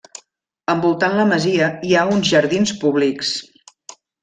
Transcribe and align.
Envoltant 0.73 1.17
la 1.19 1.25
masia 1.33 1.67
hi 1.91 1.95
ha 1.99 2.07
uns 2.15 2.33
jardins 2.33 2.75
públics. 2.83 3.37